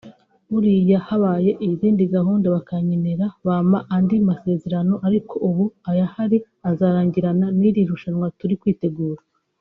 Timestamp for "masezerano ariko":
4.29-5.33